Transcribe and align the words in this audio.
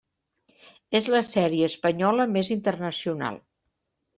És 0.99 1.09
la 1.17 1.21
sèrie 1.33 1.69
espanyola 1.73 2.27
més 2.33 2.53
internacional. 2.59 3.39